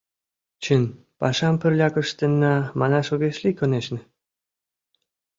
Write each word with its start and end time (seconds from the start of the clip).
Чын, 0.63 0.83
пашам 1.19 1.55
пырляк 1.61 1.95
ыштенна, 2.03 2.55
манаш 2.79 3.07
огеш 3.13 3.37
лий, 3.43 3.55
конешне. 3.57 4.01